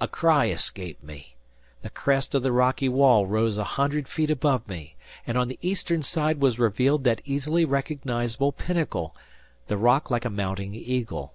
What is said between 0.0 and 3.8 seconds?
A cry escaped me! The crest of the rocky wall rose a